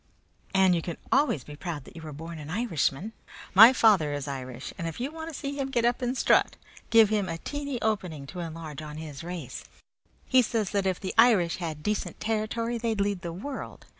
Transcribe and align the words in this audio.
"And 0.55 0.73
you 0.73 0.81
can 0.81 0.97
always 1.11 1.43
be 1.43 1.55
proud 1.55 1.83
that 1.83 1.95
you 1.95 2.01
are 2.07 2.11
born 2.11 2.39
an 2.39 2.49
Irishman. 2.49 3.13
My 3.53 3.71
father 3.71 4.13
is 4.13 4.27
Irish, 4.27 4.73
and 4.75 4.87
if 4.87 4.99
you 4.99 5.11
want 5.11 5.31
to 5.31 5.39
see 5.39 5.53
him 5.55 5.69
get 5.69 5.85
up 5.85 6.01
and 6.01 6.17
strut 6.17 6.55
give 6.89 7.09
him 7.09 7.29
a 7.29 7.37
teeny 7.37 7.79
opening 7.83 8.25
to 8.25 8.39
enlarge 8.39 8.81
on 8.81 8.97
his 8.97 9.23
race. 9.23 9.63
He 10.25 10.41
says 10.41 10.71
that 10.71 10.87
if 10.87 10.99
the 10.99 11.13
Irish 11.19 11.57
had 11.57 11.83
decent 11.83 12.19
territory 12.19 12.79
they'd 12.79 12.99
lead 12.99 13.21
the 13.21 13.31
world. 13.31 13.85